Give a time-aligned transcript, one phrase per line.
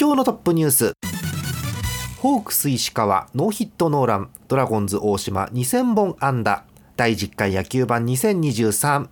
[0.00, 0.92] 今日のトップニュース。
[2.18, 4.30] ホークス石川ノーヒットノーラン。
[4.46, 6.62] ドラゴンズ大島2000本安打。
[6.94, 9.08] 第10回野球盤2023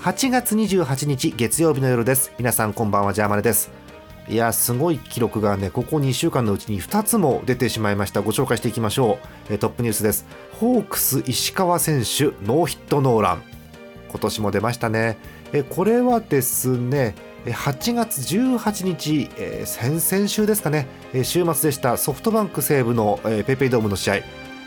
[0.00, 2.32] 8月28日月曜日の夜です。
[2.36, 3.83] 皆さんこんばんはジャーマネです。
[4.28, 8.22] いやすごい記録がねここ2週間のうちに2つも出てしまいました。
[8.22, 9.18] ご紹介していきましょ
[9.50, 9.58] う。
[9.58, 10.26] トップニュースです。
[10.52, 13.42] ホークス石川選手ノーヒットノーラン。
[14.08, 15.18] 今年も出ましたね。
[15.70, 17.14] これはですね
[17.46, 21.96] 8月18日、え、先々週ですかね、え、週末でした。
[21.98, 24.14] ソフトバンク西武の、えー、ペイペイドームの試合、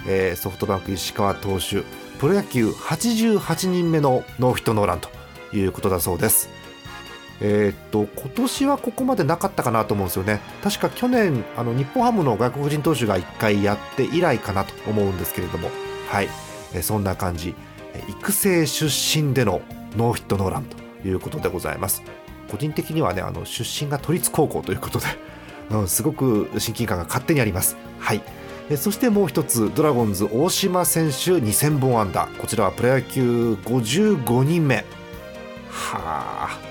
[0.07, 1.81] え、ソフトバンク石川投手
[2.20, 5.09] プロ野球88人目のノーヒットノーランと
[5.55, 6.49] いうことだそうです。
[7.40, 10.41] えー、っと今年はここまでなかったかなと思うんですよね。
[10.64, 15.70] 確か去年あの日本ハムの外国人投手が1回やって以来かなと思うんですけれども、
[16.10, 16.29] はい、
[16.74, 17.55] え、そんな感じ。
[18.10, 19.62] 育成出身での
[19.96, 22.04] ノーヒットノーランということでございます。
[22.49, 25.05] 個人的にはねあの出身が都立高校ということで、
[25.72, 27.77] うん、すごく親近感が勝手にあります。
[27.99, 28.22] はい。
[28.76, 34.84] そしてもう一つドラゴンズ大島選手2000本安打こちらはプロ野球55人目
[35.70, 36.66] はあ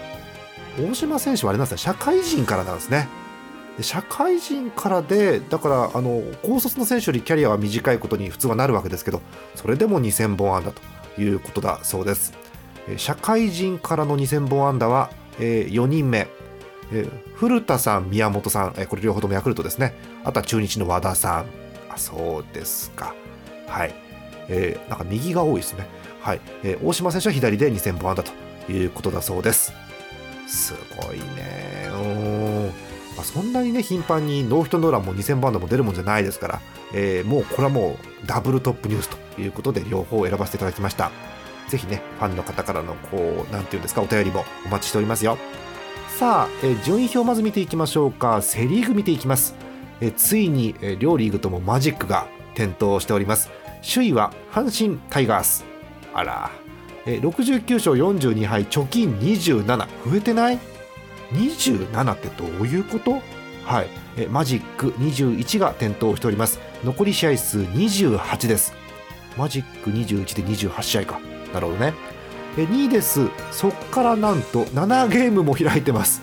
[0.79, 1.79] 大島選手はあれなんですね。
[1.79, 3.09] 社会人からなんですね。
[3.81, 9.21] 社会人からでだからあの高卒の選手よりキャリアは短いことに普通はなるわけですけど
[9.55, 12.33] それでも2000本安打ということだそうです。
[12.97, 15.11] 社会人からの2000本安打は、
[15.41, 16.29] えー、4人目、
[16.93, 19.95] えー、古田さん宮本さん、えー、これ両方ともヤクルトですね。
[20.25, 21.47] あとは中日の和田さん。
[21.91, 23.15] あそうですか。
[23.67, 23.95] はい、
[24.49, 25.87] えー、なんか右が多いですね。
[26.21, 29.73] はい、えー、大島選手は左で2000本安打ということだそうです。
[30.47, 31.89] すごいね。
[31.93, 32.87] うん。
[33.17, 36.61] まあ、そんなにね頻繁にノーヒットノーランも2000バンドも出るもんじゃないですから、
[36.93, 41.11] えー、もうこれはもうダブルトップニュースということで両方選ばせていただきました。
[41.69, 45.39] ぜひねファンの方からのこう何て言うんですかお便りもお待ちしておりますよ。
[46.19, 48.41] さあ、えー、順位表まず見ていきましょうか。
[48.43, 49.55] セ・リーグ見ていきます、
[50.01, 53.51] えー、ついに、え、両リーグともマジックが点灯しております。
[53.83, 55.65] 首位は阪神タイガース。
[56.15, 56.66] あら。
[57.07, 59.65] 69勝42敗貯金27
[60.11, 60.59] 増えてない
[61.33, 63.23] ?27 ってどういうこと？
[63.65, 63.89] はい。
[64.29, 66.59] マジック21が点灯しております。
[66.85, 68.75] 残り試合数28です。
[69.37, 71.21] マジック21で28試合か。
[71.53, 71.95] なるほどね。
[72.57, 73.29] 2位です。
[73.53, 76.23] そっからなんと7ゲームも開いてます。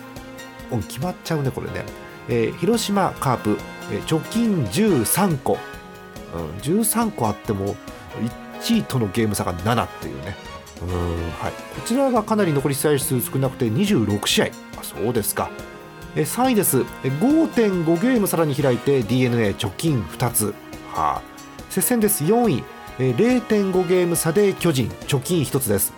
[0.88, 1.84] 決まっちゃうねこれね、
[2.28, 3.58] えー、広島カープ、
[3.92, 5.58] えー、貯金13個、
[6.34, 7.76] うん、13個あっても
[8.66, 10.34] 1位とのゲーム差が7っていうね。
[10.82, 10.88] うん
[11.38, 14.46] はい、こちらがかなり残り試合数少なくて26試合。
[14.78, 15.50] あそうですか。
[16.16, 16.82] え3位です。
[17.02, 20.54] 5.5ゲームさらに開いて d n a 貯金2つ、
[20.92, 21.22] はあ、
[21.70, 22.24] 接戦です。
[22.24, 22.64] 4位。
[22.98, 24.88] え0.5ゲーム差で巨人。
[25.06, 25.92] 貯金1つです。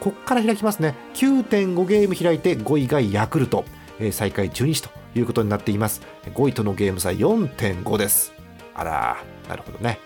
[0.00, 0.94] ここから開きますね。
[1.14, 3.64] 9.5ゲーム開いて5位がヤクルト。
[3.98, 6.00] え最下位中日ということになっています。
[6.34, 8.32] 5位とのゲーム差4.5です。
[8.74, 9.98] あらなるほどね。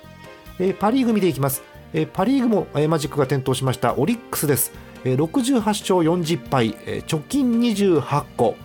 [0.58, 1.62] えパ・リーグ見ていきます。
[1.94, 3.96] えパ・リーグも、えマジックが点灯しました。
[3.96, 4.72] オリックスです、
[5.04, 8.56] え68勝40敗、え貯金28個、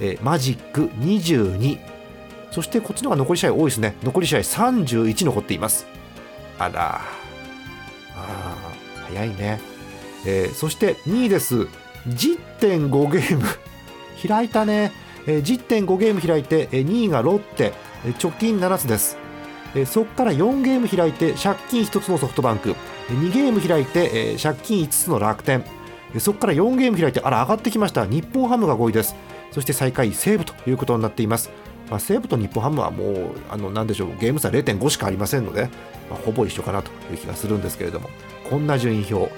[0.00, 1.96] えマジック22
[2.56, 3.96] そしてこっちの方が残り試合多いですね。
[4.02, 5.86] 残り試合31残っています。
[6.58, 7.02] あら。
[8.16, 8.72] あ
[9.08, 9.60] 早いね、
[10.24, 11.68] えー、そして2位です。
[12.08, 13.44] 10.5ゲーム。
[14.26, 14.92] 開いたね、
[15.26, 17.74] えー、10.5ゲーム開いて、えー、2位がロッテ、
[18.06, 19.18] えー、貯金7つです。
[19.76, 22.74] えそこから4ゲーム開いて借金1つのソフトバンク。
[23.08, 25.64] 2ゲーム開いて、え借金5つの楽天。
[26.18, 28.06] そこから4ゲーム開いてあら上がってきました。
[28.06, 29.14] 日本ハムが5位です。
[29.56, 31.50] そして最下位西武ということになっています、
[31.88, 35.70] まあ、西武と日本ハムはもうあの何でしょうゲーム差0.5しかありませんので、
[36.10, 38.10] まあ、ほぼ一緒かなという気がするんですけれども。
[38.50, 39.32] こんな順位表。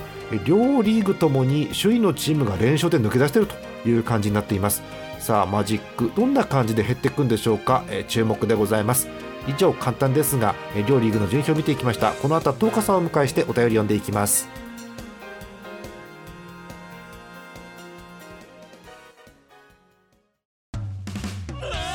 [0.44, 4.82] 両リーグともに首位のチームが連勝で抜け出しているという感じになっています。
[5.20, 9.08] さあマジックどんな感じで減っていくんでしょうか、え注目でございます。
[9.48, 10.54] 以上簡単ですが
[10.86, 12.12] 両リーグの順位表を見ていきました。
[12.12, 14.48] この後は東花さんを迎えしてお便り読んでいきます。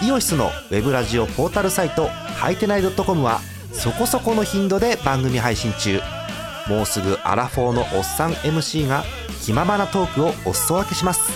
[0.01, 3.39] イオシスのウェブラジオポータルサイトハイテナイドットコムは
[3.71, 6.01] そこそこの頻度で番組配信中。
[6.67, 9.03] もうすぐアラフォーのおっさん MC が
[9.45, 11.31] 気ままなトークをお裾分けします。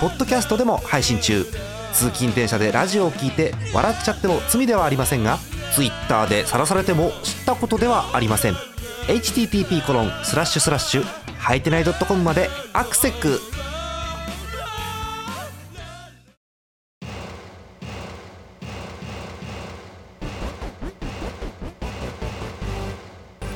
[0.00, 1.44] ポッドキャストでも配信中。
[1.92, 5.38] 通勤電車でラジオを聞いて笑っちゃっても罪ではありませんが
[5.74, 8.54] Twitter で晒されても知ったことではありません。
[9.06, 11.04] http コロンスラッシュスラッシュ
[11.38, 13.40] はいてない .com までアクセック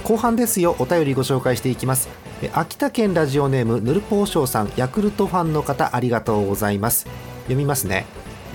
[0.02, 0.76] 後半ですよ。
[0.78, 2.08] お便りご紹介していきます。
[2.52, 7.06] 秋田県ラジオネームぬるぽうしょうさんヤクルトファンの方ありがとうございます。
[7.44, 8.06] 読みますね。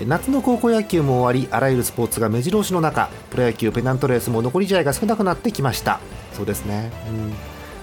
[0.06, 6.00] 夏の高校野球も終わりあらゆるスポーツが目白押しの中プロ野球ペナントレースも残り試合が少なくなってきました。
[6.32, 6.90] そうですね、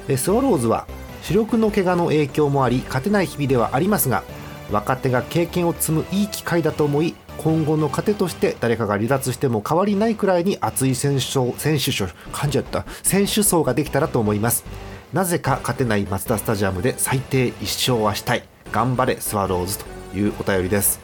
[0.07, 0.87] うん、スワローズは
[1.21, 4.23] 主力の怪我の影響もあり勝てない日々ではありますが
[4.71, 12.85] 若手が経験を積むいい機会だと思い今後の糧として誰かが離脱しても変わりないくらいに熱い選手層選手層噛んじゃった。
[13.01, 14.65] 選手層ができたらと思います。
[15.13, 18.43] なぜか勝てないマツダスタジアムで最低1勝はしたい。
[18.73, 19.85] 頑張れスワローズと
[20.17, 20.99] いうお便りです。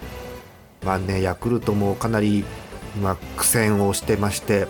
[0.84, 2.44] まあねヤクルトもかなり
[2.96, 4.68] 今苦戦をしてまして、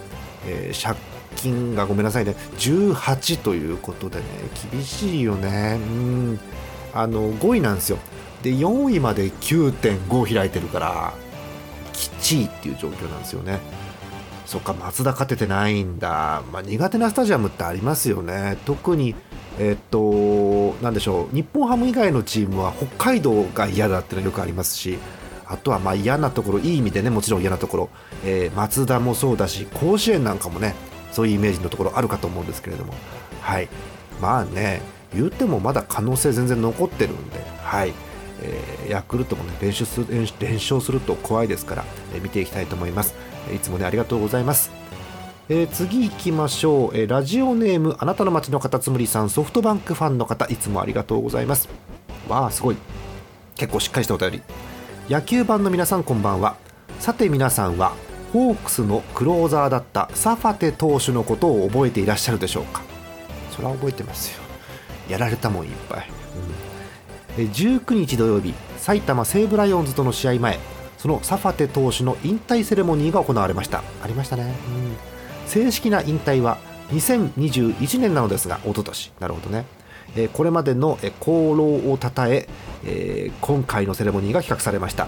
[0.48, 0.98] えー、借
[1.36, 2.36] 金がごめんなさいね。
[2.58, 4.26] 18ということでね
[4.72, 5.80] 厳しいよね。
[5.80, 6.40] うん。
[6.94, 7.98] あの5位なんですよ。
[8.42, 11.14] で4位まで9.5開いてるから
[11.94, 13.60] きちいっていう状況なんですよね。
[14.46, 18.58] そっか松田勝ててないんだ、まあ、苦手なスタジアムってありますよね。
[18.66, 19.16] 特に
[19.60, 21.36] えっとなでしょう。
[21.36, 24.98] 日本ハム以外のチームは北海道が嫌だっていうのはよくありますし
[25.48, 27.90] あとはまあ嫌なところいい意味でねもちろん嫌なところ、
[28.24, 30.76] えー、松田もそうだし甲子園なんかもね
[31.12, 32.94] そういうイメージのところあるかと思うんですけれども。
[33.42, 33.70] はい。
[34.22, 34.82] まあね
[35.14, 37.40] 言ってもまだ可能性全然残ってるんで。
[37.62, 37.94] はい。
[38.42, 43.16] えー、ヤクルトもね連勝する連勝すると怖いですから、えー、見ていきたいと思います、
[43.54, 44.72] いつもねありがとうございます、
[45.48, 51.70] えー、次行きましょう、えー、ラジオネームあなたの街のカタツムリさんソフトバンクファンの方いつもありがとうございます。
[52.28, 52.78] わあすごい。
[53.56, 54.42] 結構しっかりしたお便り。
[55.08, 56.58] 野球版の皆さんこんばんは。
[57.00, 57.94] さて皆さんは
[58.34, 62.82] ホークスのクローザーだったサファテ投手のことを覚えていらっしゃるでしょうか？
[63.52, 64.42] それは覚えてますよ。
[65.08, 66.10] やられたもんいっぱい、
[67.38, 67.46] うん。
[67.46, 70.58] 19日土曜日埼玉西武ライオンズとの試合前
[70.98, 73.84] そのサファテ投手の引退セレモニーが行われました。
[74.02, 74.56] ありましたね、うん、
[75.48, 76.58] 正式な引退は
[76.90, 79.12] 2021年なのですが一昨年。
[79.20, 79.66] なるほどね、
[80.16, 82.48] えこれまでの功労をたたえ
[82.86, 85.08] えー、今回のセレモニーが企画されました。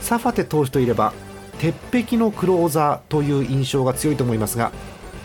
[0.00, 1.12] サファテ投手といえば
[1.58, 4.72] 鉄壁のクローザーという印象が強いと思いますが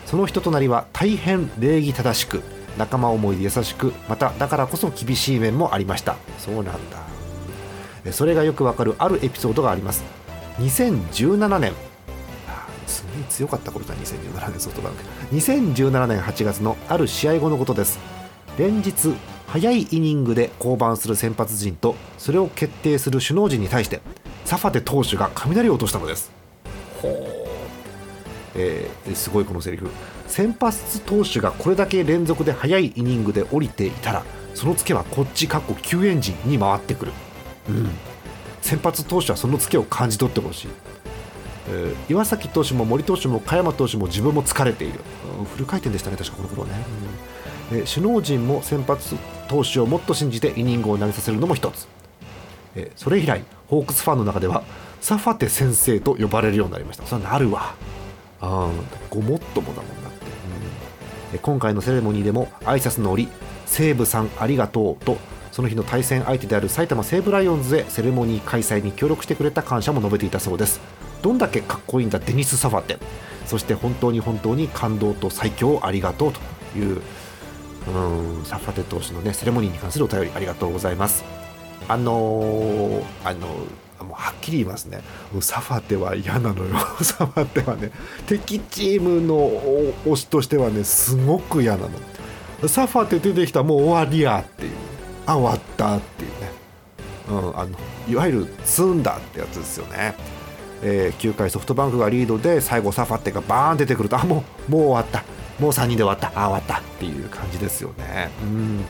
[0.06, 2.44] その人となりは大変礼儀正しく
[2.78, 6.18] 仲間思いで優しくまただからこそ厳しい面もありました。
[6.38, 7.06] そうなんだ。
[8.12, 10.04] それがよくわかるあるエピソードがあります。
[10.60, 11.74] 2017年。
[12.86, 15.04] すげえ強かった頃だ2017年ソフトバンク
[15.36, 18.00] 2017年8月のある試合後のことです
[18.57, 19.13] 連日
[19.48, 24.02] 早いイニングで降板する先発陣とそれを決定する首脳陣に対して
[24.46, 26.31] サファテ投手が雷を落としたのです。
[27.02, 27.13] ほう、
[28.56, 29.90] えー、すごいこのセリフ。
[30.28, 34.24] 先発投手がこれだけ連続で速いイニングで降りていたら
[34.54, 37.12] そのツケはこっちかっこ救援陣に回ってくる、
[37.69, 37.90] うん、
[38.62, 40.68] 先発投手はそのツケを感じ取ってほしい、
[41.69, 45.02] えー、岩崎投手も森投手も加山投手も自分も疲れている、
[45.40, 47.15] うん、フル回転でしたね確かこの頃ね、うん、
[47.72, 49.16] えー、首脳陣も先発
[49.48, 51.88] 投手をもっと信じてイニングを投げさせるのも一つ、
[52.76, 54.64] えー、それ以来ホークスファンの中では
[55.02, 57.06] サファテ先生と呼ばれるようになりました。
[57.06, 57.76] それはなるわ。
[58.42, 58.70] あ
[59.10, 60.26] ごもっともだもんなって、
[61.34, 61.40] うん。
[61.40, 63.28] 今回のセレモニーでも挨拶の折
[63.66, 65.18] 西武さんありがとうと
[65.52, 70.82] その日の対戦相手である埼玉西武ライオンズへセレモニー開催に協力してくれた感謝も述べていたそうです。
[71.22, 72.98] どんだけかっこいいんだデニス・サファテ。
[73.45, 76.40] そして本当に本当に感動と最強をありがとうと
[76.78, 77.02] いう
[77.87, 78.45] うん。
[78.45, 81.23] サファテ投手のねセレモニーに関するお便りありがとうございます。
[81.87, 84.99] あのー、あのーもうはっきり言いますね。
[85.39, 86.75] サファテは嫌なのよ。
[87.01, 87.92] サファテはね
[88.27, 89.49] 敵チームの
[90.06, 91.87] 推しとしてはねすごく嫌な
[92.61, 92.68] の。
[92.68, 94.71] サファテ出てきたらもう終わりやっていう。
[95.25, 96.51] あ終わったっていうね、
[97.30, 97.69] うん、あの
[98.07, 100.15] いわゆる積んだってやつですよね、
[100.83, 105.23] えー、9回ソフトバンクがリードで最後サファテがバーン出てくるとあもうもう終わった。
[105.59, 106.28] もう3人で終わった。
[106.28, 106.80] ああ終わった。
[106.80, 108.30] っていう感じですよね。
[108.44, 108.85] うん。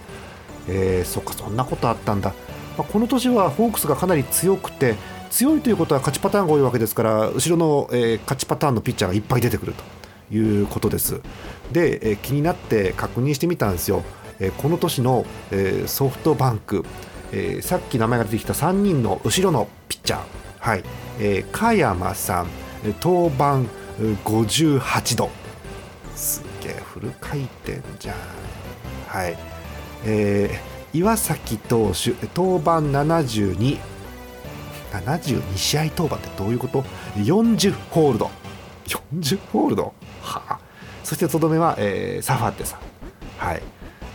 [0.67, 2.33] えー、そっかそんなことあったんだ。
[2.77, 4.95] まあ、この年はホークスがかなり強くて
[5.29, 9.83] 強いということは勝ちパターンが多いわけですから後ろの、えー、勝ちパターンのピッチャーがいっぱい出てくると。
[10.31, 11.21] いうことです。
[11.71, 14.03] で、えー、気になって確認してみたんですよ、
[14.39, 16.85] えー、この年の、えー、ソフトバンク、
[17.31, 20.21] えー、さっき名前が出てきた3人の後ろのピッチャー。
[20.59, 20.83] はい、
[21.19, 22.47] えー、加山さん。
[23.01, 23.61] 登板
[24.25, 25.29] 58度。
[26.15, 26.44] す
[27.05, 28.15] ル回転じゃん。
[29.07, 29.37] はい。
[30.05, 33.77] えー岩崎投手登板72
[34.93, 36.85] 72試合登板ってどういうこと
[37.17, 38.31] ？40ホールド。
[38.87, 39.93] 40ホールド？
[40.21, 40.59] はあ。
[41.03, 42.79] そしてとどめは、えー、サファテさん。
[43.37, 43.61] はい。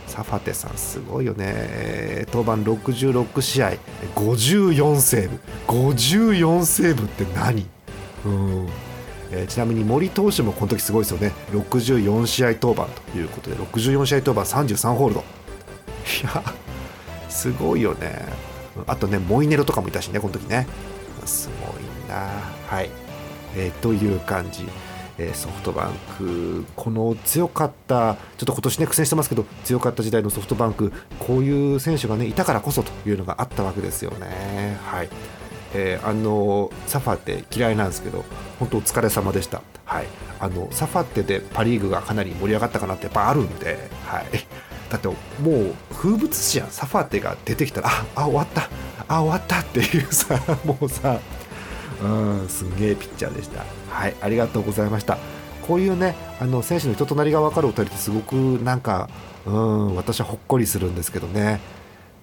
[0.07, 2.25] サファテさんすごいよね。
[2.33, 3.73] 登板66試合。
[4.15, 5.39] 54セーブ。
[5.67, 7.67] 54セーブって何？
[8.25, 8.67] うん。
[9.31, 11.31] えー、ちなみに森投手もこの時すごいですよね。
[11.51, 15.21] 64試合登板ということで64試合登板33ホールド。
[15.21, 15.23] い
[16.23, 16.43] や
[17.29, 18.25] すごいよね。
[18.87, 20.67] あとねモイネロとかもいたしねこの時ね。
[21.25, 22.29] すごいな。
[22.67, 22.89] はい、
[23.55, 24.67] えー、という感じ。
[25.35, 34.79] ソフトバンク、この強かった、ちょっと今年ね苦戦してますけど、強かった時代のソフトバンク、こういう選手がねいたからこそというのがあったわけですよね。
[34.83, 35.09] はい。
[35.73, 38.23] えー、あのサファって嫌いなんですけど、
[38.59, 39.61] 本当お疲れ様でした。
[39.85, 40.05] はい、
[40.39, 44.25] あのサファってでパ・リーグがかなり盛り上がったかなってやっぱあるんで、はい、
[44.89, 45.13] だっても
[45.45, 48.69] う風物詩やん、サファテが出てきたら、ああ終わった、
[49.07, 51.19] あ終わったっていうさ、 もうさ、
[52.01, 53.63] うんすんげえピッチャーでした。
[53.89, 54.15] はい。
[54.21, 55.17] ありがとうございました。
[55.61, 59.09] こういうねあの選手の人となりが分かるお便りってすごくなんか
[59.45, 61.59] うん私はほっこりするんですけどね。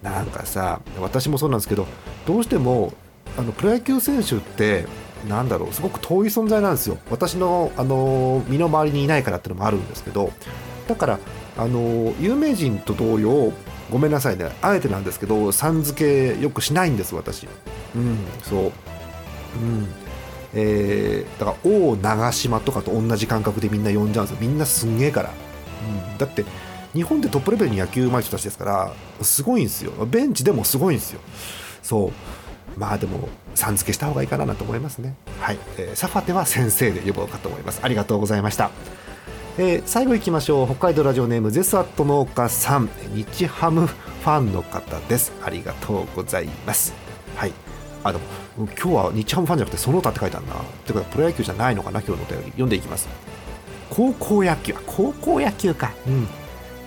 [0.03, 1.85] なんかさ私もそうなんですけど
[2.25, 2.93] どうしても
[3.37, 4.85] あのプロ野球選手って
[5.27, 6.97] なんだろうすごく遠い存在なんですよ。
[7.09, 10.31] 私のあの身の回りにいないからってのもあるんですけど
[10.87, 11.19] だから
[11.57, 13.51] あの有名人と同様
[13.91, 17.47] ごめんなさいねあえてなんですけどさん付けよくしないんです私。
[17.95, 18.63] うんそう。
[18.63, 18.71] うん。
[20.53, 24.41] えー、だから王長島とかと同じ感覚でみんな呼んじゃうんですよ。
[24.41, 26.45] みんなすんげえから、うん、だって
[26.93, 29.91] 日本でトップレベルに野球うまい人たちですからすごいんですよ。
[30.05, 31.21] ベンチでもすごいんですよ。
[31.83, 32.11] そう。
[32.79, 35.13] まあでもさん付けした方がいいかなと思いますね。
[35.41, 37.81] はい、えー、サファテは先生で呼ぼうかと思います。
[37.83, 38.71] ありがとうございました。
[39.57, 40.65] えー、最後いきましょう。
[40.65, 42.89] 北海道ラジオネームゼスアット農家さん。
[43.13, 45.33] 日ハムファンの方です。
[45.43, 46.93] ありがとうございます。
[47.35, 47.51] はい。
[48.01, 48.23] あでも
[48.57, 50.55] 今日は日ハムファンじゃなくてその他って書いてあるな。
[50.85, 52.45] てかプロ野球じゃないのかな今日のお便り。
[52.51, 53.09] 読んでいきます。
[53.89, 54.73] 高校野球。
[54.85, 55.91] 高校野球か。
[56.07, 56.27] うん。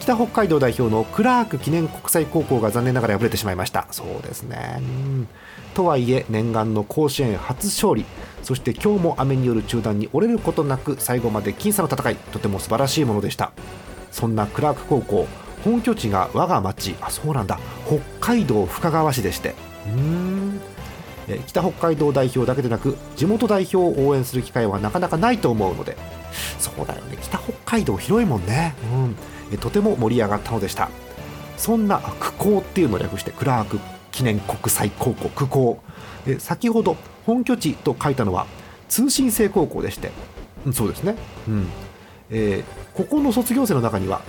[0.02, 3.87] 北北海道代表のクラーク記念国際高校が残念ながら敗れてしまいました。
[3.92, 4.80] そうですね。
[5.75, 8.04] とはいえ念願の甲子園初勝利。
[8.42, 12.16] そして今日も雨による中断に折れることなく最後まで僅差の戦い。
[12.16, 13.52] とても素晴らしいものでした。
[14.11, 15.28] そんなクラーク高校
[15.62, 16.97] 本拠地が我が町。
[17.00, 17.61] あそうなんだ。
[17.87, 19.54] 北海道深川市でして。
[19.87, 20.61] うん。
[21.47, 25.97] 北北海道代表だけでなく地元代表を応援する機会はなかなかないと思うので。
[26.59, 27.18] そうだよね。
[27.21, 29.16] 北北海道広いもんね、うん、
[29.59, 30.90] とても盛り上がったのでした。
[31.56, 33.78] そんな区高っていうのを略してクラーク
[34.11, 35.82] 記念国際高校区高
[36.38, 38.47] 先ほど本拠地と書いたのは
[38.88, 40.11] 通信制高校でして、
[40.73, 41.14] そうですね、
[41.49, 41.66] うん。
[42.30, 44.23] えー、ここの卒業生の中には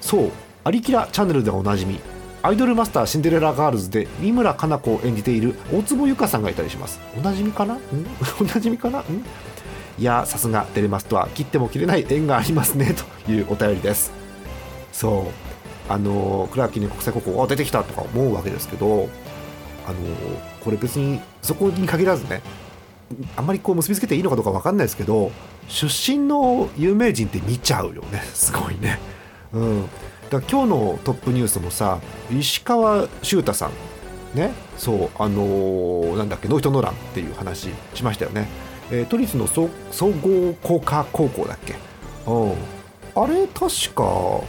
[0.00, 0.30] そう
[0.64, 2.00] 「アリキラチャンネル」でおなじみ
[2.42, 6.98] アイドルマスターシンデレラガールズで三村かな子を演じている大坪由香さんがいたりします。
[7.16, 7.78] おなじみかな？
[8.40, 9.00] おなじみかな？
[9.00, 9.02] ん？
[9.98, 12.94] いやさすがテレマスとは切っても切れない縁がありますね
[13.26, 14.19] というお便りです。
[14.92, 15.24] そう。
[15.92, 19.08] あのクラーキーの国際高校あ出てきたとか思うわけですけど
[19.88, 19.98] あの
[20.62, 22.42] これ別にそこに限らずね
[23.36, 25.32] あんまりこう結びつけていいのかどうか分かんないですけど
[25.66, 29.00] 出身の有名人って見ちゃうよね すごいね。
[29.52, 29.82] うん。
[30.30, 31.98] だ今日のトップニュースもさ
[32.32, 38.46] 石川修太さんねそうあのー、なんだっけノイトノランっていう話しましたよね、
[38.92, 41.74] えー、都立の総合工科高校だっけ？
[42.28, 42.52] うん。
[43.16, 44.40] あれ確か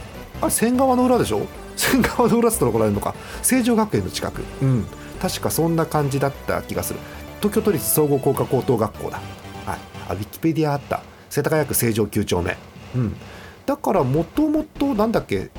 [0.42, 1.46] あれ仙川の裏でしょ？
[1.76, 3.14] 仙川の裏ってとこら怒られるのか。
[3.42, 4.42] 成城学園の近く。
[4.60, 4.84] うん。
[5.20, 6.98] 確かそんな感じだった気がする。
[7.38, 9.16] 東京都立総合工科高等学校だ。
[9.64, 9.78] はい。
[10.08, 11.02] あウィキペディアあった。
[11.30, 12.56] 世田谷区成城9丁目。
[12.94, 13.16] うん。
[13.64, 15.50] だからもともとなんだっけ？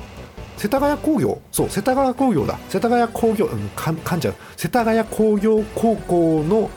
[0.58, 1.40] 世田谷工業？
[1.50, 2.58] そう世田谷工業だ。
[2.68, 4.34] 世田谷工業、うん、かんじゃう。
[4.56, 6.70] 世田谷工業高校の、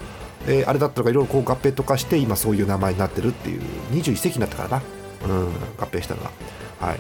[0.48, 3.62] えー、あれだったのがいろいろこう合併とかして今そういう名前になってるっていう
[3.92, 4.82] 21世紀になったからな、
[5.26, 5.46] うん、
[5.78, 6.32] 合併したのが。
[6.80, 7.00] はい。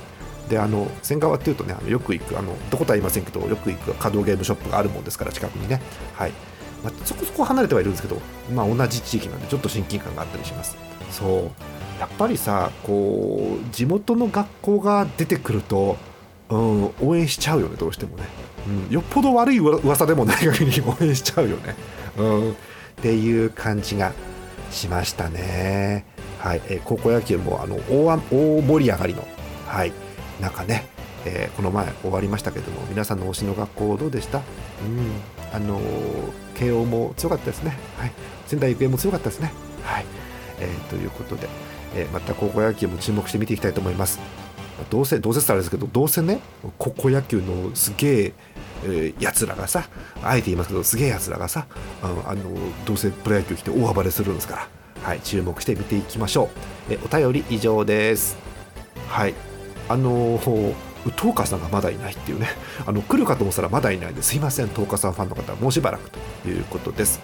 [0.50, 5.82] であの仙川っていうとねあのよく行くあのどことは言いませんけどよく行く稼働ゲームショップがあるもんですから近くにね。
[6.13, 6.32] はい、
[6.84, 8.20] まあ、そこそこ離れてはいるんですけど、
[8.54, 10.77] まあ、同じ地域なんでちょっと親近感があったりします。
[11.12, 12.00] そう。
[12.00, 15.98] やっぱりさこう地元の学校が出てくると
[16.50, 18.24] うん、応援しちゃうよねどうしてもね、
[18.88, 21.75] うん、よっぽど悪い噂でもない限り応援しちゃうよね、
[22.18, 22.56] うん、っ
[23.01, 24.13] ていう感じが
[24.72, 26.06] しましたね。
[26.39, 29.25] はい、えー、高校野球もあの大大盛り上がりの
[29.66, 29.94] はい。
[30.41, 30.86] 中ね、
[31.25, 34.39] えー、この前終わりましたけども皆さんの推しの学校どうでした？
[34.39, 34.44] うん。
[35.53, 35.84] あのー、
[36.56, 37.77] 慶応も強かったですね。
[37.98, 38.12] はい。
[38.46, 39.51] 仙台育英も強かったですね。
[39.84, 40.06] はい、
[40.60, 41.48] えー、ということで、
[41.96, 44.20] えー、また高校野球も注目して見ていきたいと思います。
[44.89, 46.39] どうせどうせってあれですけどどうせね
[46.77, 48.34] 高校野球のすげえ
[48.84, 49.89] えー、やつらがさ
[50.22, 51.65] あえて言いますけどすげえやつらがさ
[52.03, 52.44] あのあの
[52.86, 54.67] どうせプロ野球来て大暴れするんですから、
[55.01, 56.50] はい、注目して見ていきましょ
[56.89, 56.94] う。
[56.94, 58.38] えお便り以上です。
[59.08, 59.34] はい
[59.89, 60.74] あのー
[61.12, 62.48] トーカさんがまだいないっていうね。
[62.86, 64.36] あの来るかと思ったらまだいないんです。
[64.36, 64.70] いません。
[64.70, 66.10] トーカさんファンの方もうしばらく
[66.44, 67.22] ということです。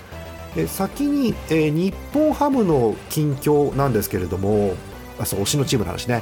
[0.55, 4.75] え先に、え日本ハムの近況なんですけれども
[5.19, 6.21] あそう推しのチームの話ね。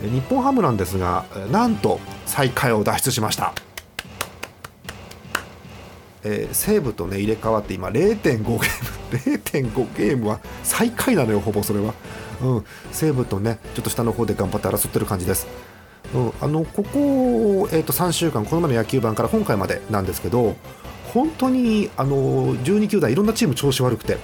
[0.00, 3.52] 日本ハムなんですがなんと最下位を脱出しました、
[6.22, 8.98] えー西武とね入れ替わって今0.5ゲーム。
[9.10, 11.94] 0.5ゲームは最下位なのよほぼそれは、
[12.42, 15.46] うん、西武とねちょっと下の方で頑張って争ってる感じです。
[16.14, 20.56] うん、あのここ、えー、と3週間、この前の野球盤から今回までなんですけど、
[21.12, 24.18] 本当にあの12球団、いろんなチーム調子悪くて、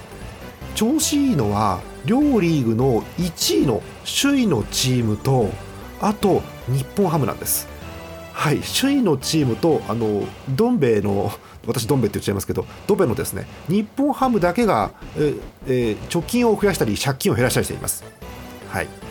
[0.73, 3.81] 調子いいのは、両リーグの1位の
[4.21, 5.49] 首位のチームと、
[6.01, 7.67] あと日本ハムなんです。
[8.33, 11.31] はい、首位のチームと、あのどん兵衛の、
[11.67, 15.35] 私、どん兵衛って言っちゃいますけど、どん兵衛のですね日本ハムだけが、え
[15.67, 18.03] え貯金を増やしたり、借金を減らしたりしています。
[18.69, 19.04] はい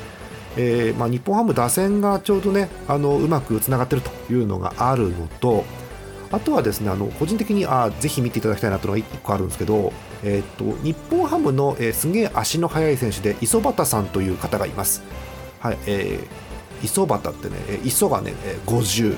[0.57, 5.65] えーまあ、日本ハム打線がちょうどねあのうまくつながっているというのがあるのと
[6.31, 9.93] あとはですねあの個人的にあぜひ見ていただきたいなというのが1個あるんですけど、
[10.23, 15.03] えー、と日本ハムの、えーすげえ足の速い選手で磯端さんという方がいます。
[15.61, 16.45] はいえー
[16.85, 18.35] 磯端ってね磯がね
[18.67, 19.17] 50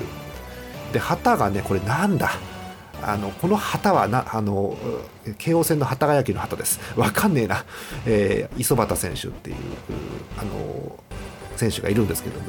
[0.93, 2.31] で旗がねこれなんだ
[3.01, 4.77] あのこの旗はなあの
[5.37, 6.79] 京王線の幡ヶ谷駅の旗です。
[6.95, 7.65] わかんねえな、
[8.05, 9.55] えー磯端選手っていう
[10.37, 11.03] あの
[11.57, 12.45] 選手がいるんですけども、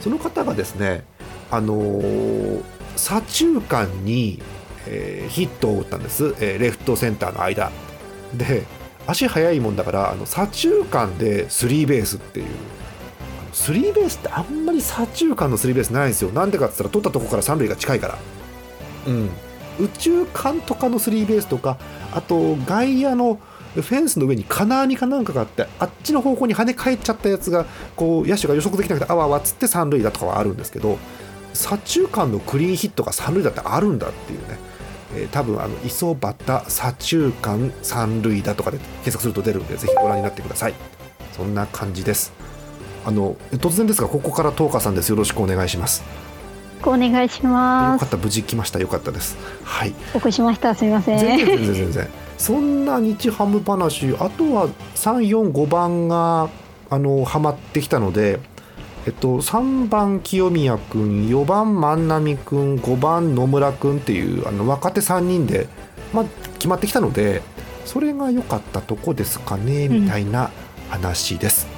[0.00, 1.04] その方がですね、
[1.50, 2.62] あのー
[2.96, 4.42] 左中間に、
[4.86, 7.70] えーヒットを打ったんです、えーレフトセンターの間。
[8.34, 8.62] で、
[9.06, 12.46] 足速いもんだから、あの左中間でスリーベースっていう。
[13.52, 16.30] スリーベースってあんまり左中間のスリーベースないんですよ。
[16.30, 18.18] なんでかって言ったら、取ったとこから三塁が近いから。
[19.06, 19.30] うん。
[19.78, 21.76] 宇宙間とかのスリーベースとか
[22.12, 23.38] あと外野の
[23.82, 27.66] フェンスの上に金網かなんかがあってあっちの方向に跳ね返っちゃったやつが
[27.96, 30.98] こう野手が予測できなくてあわあわっつって三塁だとかはあるんですけど
[31.54, 34.58] 左中間のクリーンヒットが三塁打ってあるんだっていうね、
[35.14, 36.36] えー多分あの磯端
[36.68, 40.74] 左中間三塁打とかで検索すると出るんでぜひご覧になってください。
[41.36, 42.32] そんな感じです。
[43.06, 45.10] あの突然ですがここから東川さんです。
[45.10, 46.02] よろしくお願いします。
[46.84, 48.00] お願いしよます。
[48.00, 48.16] かった。
[48.16, 48.78] 無事来ました。
[48.78, 49.36] よかったです。
[49.64, 49.92] はい。
[49.92, 50.74] 起こしました。
[50.74, 51.18] すみません。
[51.18, 56.48] 全然全然全然そんな日ハム話あとは345番が
[56.90, 58.40] あのハマってきたので
[59.06, 65.68] えっと、3番清宮君4番万波君5番野村君っていうあの若手3人で、
[66.12, 67.40] まあ、決まってきたので
[67.84, 70.50] それが良かったとこですかねみたいな
[70.90, 71.68] 話です。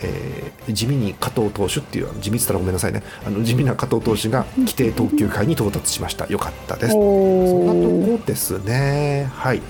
[0.00, 6.92] えー地味に加藤投手っていう地味って言ったらごめんなさいねあの地味な加藤投手が規定投球回に到達しましたよかったです。
[6.92, 9.28] そんなとこですね。
[9.34, 9.62] はい。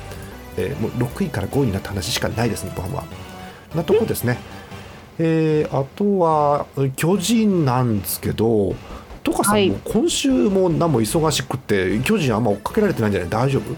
[0.69, 3.05] えーもう6位から5位になった話しかないです、日本ハムは。
[3.75, 4.39] なとこですね。
[5.19, 8.75] えーあとは巨人なんですけど、
[9.23, 13.31] とかさん、今週も何も忙しくて、巨人あんま追っかけられてないんじゃない？
[13.31, 13.75] 大丈夫？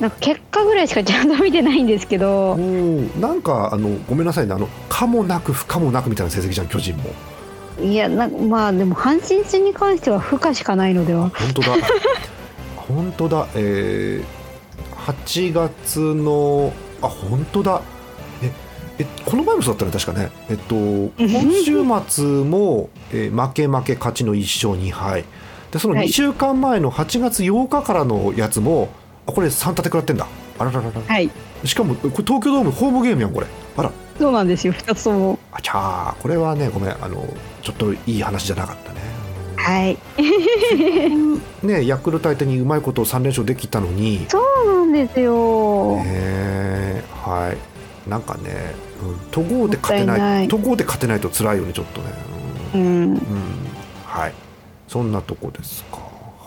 [0.00, 7.10] なんか結果ぐらいしかちゃんと見てないんですけど、うんなんかあのごめんなさいねあの、かもなく不可もなくみたいな成績じゃん、巨人も。
[7.82, 11.30] いやなんかまあでも阪神戦に関しては負荷しかないのでは。
[11.30, 11.68] 本当だ
[12.76, 14.24] 本当だえー、
[15.08, 17.80] 8月のあ本当だ。
[18.42, 18.52] え
[18.98, 20.30] えこの前もそうだったね確かね。
[20.50, 25.24] えっと今週末も、えー負け負け勝ちの1勝2敗。
[25.70, 26.08] でそのはい。
[26.08, 28.88] 2週間前の8月8日からのやつも、
[29.26, 30.26] あこれ3立て食らってんだ。
[30.58, 31.30] あららららはい。
[31.64, 33.46] しかもこれ東京ドームホームゲームやんこれ。
[33.76, 33.90] あら。
[34.18, 34.72] そうなんですよ。
[34.72, 35.38] 二つとも。
[35.52, 37.26] あちゃーこれはねごめんあの
[37.62, 38.98] ちょっといい話じゃなかったね
[39.68, 39.98] はい。
[41.66, 44.24] ねヤクルト相手にうまいことを3連勝できたのに。
[44.28, 45.96] そうなんですよ。
[46.04, 48.08] ねはい。
[48.08, 52.06] なんかね、うん、戸郷で勝てない戸郷で勝てないと辛いよねちょっとね。
[52.74, 52.80] うん。
[52.80, 53.20] うん、うん。
[54.06, 54.32] はい。
[54.88, 55.98] そんなとこですか。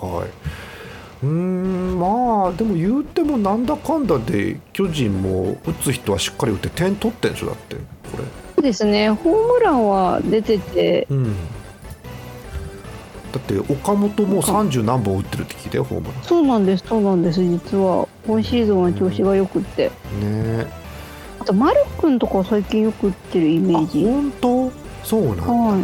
[0.04, 0.30] はい。
[1.24, 8.24] うーんまあでも言うてもなんだかんだで巨人も打つ人はしっかり打って点取ってんでしょだってこれ。
[8.24, 8.24] そ
[8.58, 9.12] うですね。
[9.12, 11.36] ホームランは出てて、うん
[13.32, 16.84] だって岡本も30何本打ってるって聞いたよホームランそうなんです。
[16.88, 17.42] そうなんです。
[17.44, 19.90] 実は今シーズンは調子が良くって、
[20.22, 20.66] ね
[21.40, 24.06] あと丸くんとか最近よく打ってるイメあージ。
[24.06, 24.72] 本当？
[25.04, 25.80] そうなんだ、はい。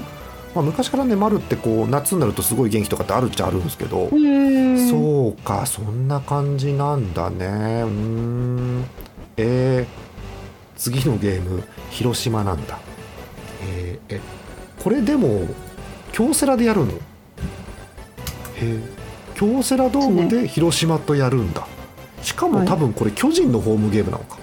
[0.53, 4.09] まあ、昔からね丸ってこう夏になるとすごい元気とかってあるっちゃあるんですけど。
[4.09, 8.85] そうかそんな感じなんだねうーん
[9.37, 9.85] えー、
[10.77, 12.79] 次のゲーム広島なんだ
[13.63, 14.21] えーえ
[14.83, 15.47] これでも
[16.11, 16.93] 京セラでやるの？
[19.35, 21.67] 京セラドームで広島とやるんだ。
[22.21, 22.67] しかもはい。
[22.67, 24.37] 多分これ巨人のホームゲームなのか。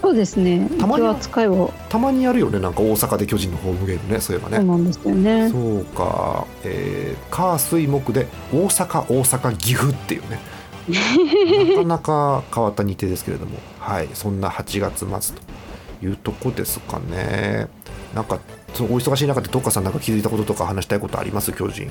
[0.00, 0.68] そうですね。
[0.80, 2.58] たまに扱いはたまにやるよね。
[2.58, 4.20] なんか大阪で巨人のホームゲームね。
[4.20, 4.56] そういえばね。
[4.56, 5.48] そうなんですよね。
[5.50, 10.40] そうか、えー、火水木で大阪大阪岐阜っていうね。
[11.76, 17.68] なかなか変わった日程ですけれども、はい、そんな8月末というとこですかね。
[18.14, 18.40] なんか
[18.80, 21.52] お忙しい中でトッカさんなんか気づいたこととか話したいことあります？
[21.52, 21.88] 巨人。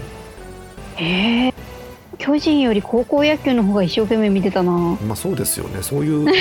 [0.97, 1.50] えー、
[2.21, 4.71] 巨人より高校野球の方が一生懸命見てたな。
[4.71, 5.81] まあそうですよね。
[5.81, 6.33] そういう お便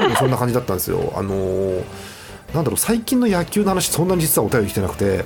[0.00, 1.12] りもそんな感じだったんですよ。
[1.16, 1.82] あのー
[2.54, 5.24] なんだろう最近の野球の話そんなに実はお便り来てなくて、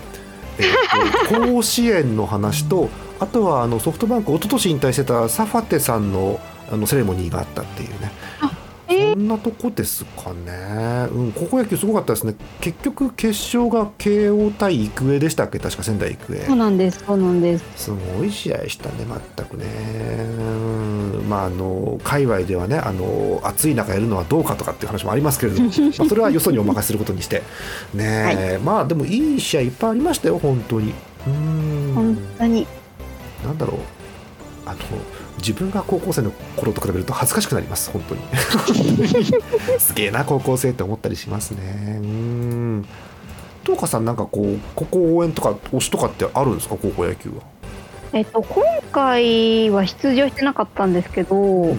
[0.58, 6.38] えーと 甲子園の話とあとはあのソフトバンク一昨年引退してたサファテさんの
[6.70, 8.12] あのセレモニーがあったっていうね
[8.88, 12.34] えそんなとこですかね、うん、高校野球すごかったですね。
[12.60, 15.58] 結局決勝が慶応対育英でしたっけ？
[15.58, 16.44] 確か仙台育英。
[16.46, 17.64] そうなんですそうなんです。
[17.76, 18.94] すごい試合でしたね、
[19.36, 19.64] 全くね。
[20.38, 25.68] うんまあ、あの界隈ではねあの、暑い中やるのはどうかとかっていう話もありますけれども、
[25.98, 27.42] まあ、それはよそにお任せすることにして、
[27.94, 28.60] ねえ。
[28.64, 30.92] まあでもいい試合いっぱいありましたよ、本当に。
[31.26, 31.92] うん。
[31.94, 32.66] 本当に。
[33.44, 33.76] なんだろう。
[34.66, 34.78] あの
[35.38, 38.20] 自分が高校生の頃と比べると恥ずかしくなります、本当に。
[39.78, 42.00] すげえな、高校生って思ったりしますね。
[42.02, 42.86] うん。
[43.64, 47.36] 東花さん、なんかこう、ここ応援とか、推しとかってあるんですか、高校野球は。
[48.12, 51.76] えっと今回は出場してなかったんですけど、ん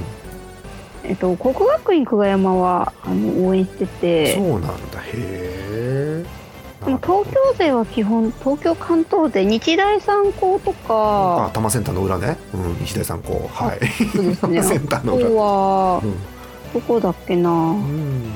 [1.03, 5.56] えっと国学院久我山はあの応援しててそうなんだへえ
[6.87, 11.47] でも東京勢は基本東京関東勢日大三高とか。
[11.47, 13.49] あ多摩センターの裏ね、うん、西大三高。
[13.53, 13.79] はい。
[14.35, 16.15] そうで センターのあ裏とはうん。
[16.73, 17.49] どこだっけな。
[17.49, 18.31] うん。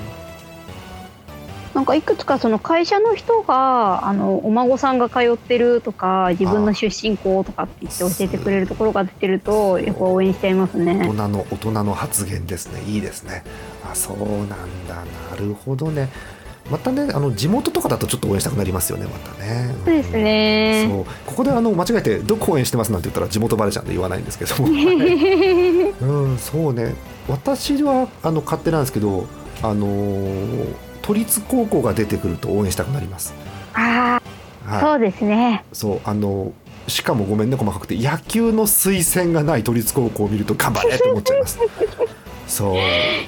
[1.74, 11.08] なんかいくつかその会社の人があのお孫さんが通ってるとか自分の出身校とかって言って教えてくれるところが出てるとやっぱ応援しちゃいます大ね。
[11.08, 12.82] 人の大人の発言ですね。
[12.86, 13.46] いいですね。
[13.90, 14.96] あそうなんだ。
[15.32, 16.10] なるほどね
[16.72, 20.88] またねあの地元とかだとちょっと応援したくなりますよねまたねそうですね。
[20.90, 26.96] そうここであの間違えてどこ応援してますなんて言ったら地元バレちゃうんで言わないんですけど うん、そうね
[27.28, 29.26] 私はあの勝手なんですけど
[29.62, 33.34] あのー都立高校が出てくると応援したくなります。
[33.74, 34.22] あ
[34.68, 35.66] あ、はい、そうですね。
[35.74, 36.54] そうあの
[36.88, 41.60] しかもごめんね細かくて野球の推薦がない都立高校を見ると頑張れと思っちゃいます。
[42.52, 42.76] そう。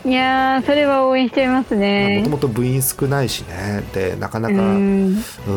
[0.08, 2.30] いやーそれは応援しちゃいますもねと。
[2.30, 3.84] もと部員少ないしね。
[3.94, 5.24] でなかなうかん。
[5.48, 5.52] う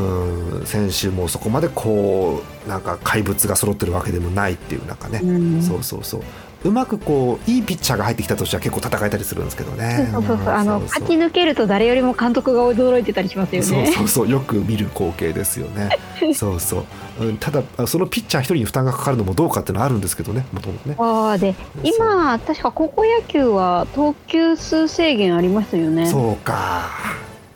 [0.63, 5.63] ん選手もそこまでこうなんか怪物が揃ってるわけでもないっていうなんかね、うん。
[5.63, 6.23] そうそうそう
[6.67, 10.09] うまくこういいピッチャーが入ってきたとしては結構戦えたりするんですけどね。
[10.13, 13.93] そうそうそうあのん勝ち抜けると誰よりも監督が驚いてたりしますよそうね。
[13.93, 15.91] そうそうよく見る光景ですよね。
[16.35, 16.85] そうそ
[17.21, 20.97] う、うん、ただそのピッチャー一人に負担がかかるのもどうかっていうのはあるんですけどねもともとね。
[20.99, 26.07] ああで今確か高校野球は投球数制限ありますよね。
[26.07, 26.89] そうか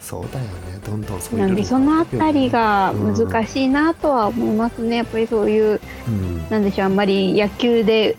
[0.01, 0.51] そうだよね
[0.85, 4.97] どんどんそうなんでそのあたりがうん難しいなとは思いますね。
[4.97, 8.17] やっぱりそういううんなんでしょうあんまり野球で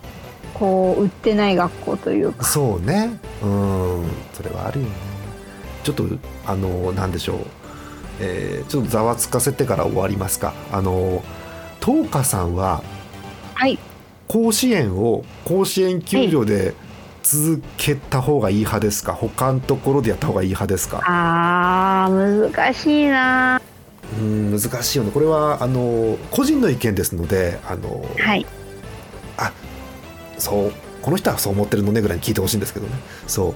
[0.62, 2.46] こう売ってない学校というか。
[2.46, 3.20] そうね。
[3.42, 4.06] うん。
[4.32, 4.92] それはあるよね。
[5.84, 6.06] ちょっと
[6.46, 7.38] あのなんでしょう、
[8.20, 10.54] えーちょっとざわつかせてから終わりますか。
[10.72, 11.24] あの
[11.84, 12.84] 東花さんは
[13.56, 13.80] はい。
[14.28, 16.76] 甲子園を甲子園球場で
[17.24, 19.14] 続けた方がいい派ですか？
[19.14, 21.02] 他のところでやった方がいい派ですか？
[21.04, 23.60] あー難しいな。
[24.20, 25.12] うん難しいよね。
[25.12, 28.46] これはあの個人の意見ですのであの、はい。
[30.42, 30.74] そう
[31.04, 32.94] この人はそう思ってるのねぐらいに聞いてほしいんですけどね。
[33.28, 33.54] そう。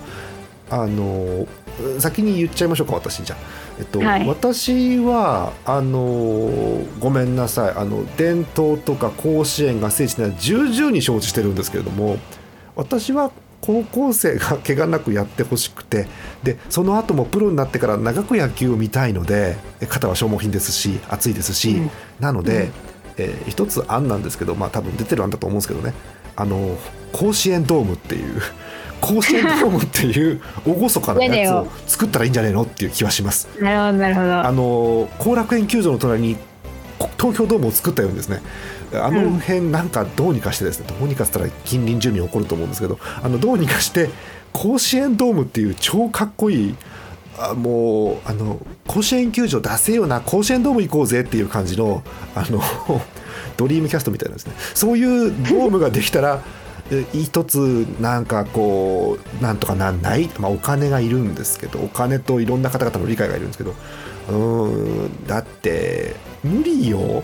[0.70, 1.48] あの
[2.00, 3.40] 先に言っちゃいましょうか私じゃあ。
[3.80, 4.28] えっと、はい。
[4.28, 7.74] 私はあのごめんなさい。
[7.76, 12.18] あの伝統とか甲子園が聖地なのは重々に承知してるんですけれども
[12.76, 16.08] 私は高校生が 怪我なくやってほしくて
[16.44, 21.92] でその後もプロになってから長く野球を見たいのでえ肩は消耗品ですし暑いですし、うん。
[22.20, 22.72] なので、うん。
[23.18, 25.94] えー一つ案なんですけどまあ多分出てる案だと思うんですけどね
[26.36, 26.78] あの
[27.12, 28.42] 甲子園ドームっていう
[29.02, 33.48] 甲子園ドームっていう厳かなやつを作ったらいいんじゃないのっていう気はします。
[33.62, 34.40] なるほどなるほど。
[34.40, 36.38] あの後楽園球場の隣に
[36.98, 38.42] こ東京ドームを作ったようにですね
[38.94, 44.10] あの辺なんかどうにかしてですね、どうにかしたら近隣住民怒ると思うんですけどあのどうにかして
[44.54, 46.76] 甲子園ドームっていう超かっこいい
[47.38, 52.04] あもうあの甲子園球場出せよな甲子園ドーム行こうぜっていう感じの
[52.36, 52.62] あの
[53.58, 54.54] ドリームキャストみたいなんですね。
[54.74, 56.42] そういうドームができたら
[57.14, 63.74] 一つなんかこうなんとかなんない、まあ、お金がいるんですけどお金といろんな方々の理解がいるんですけど
[64.30, 67.24] うんだって無理よ。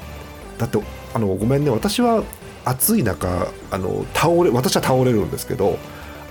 [0.58, 0.80] だって
[1.13, 2.24] あのごめんね私は
[2.65, 5.78] 暑い中あの倒れ私は倒れるんですけど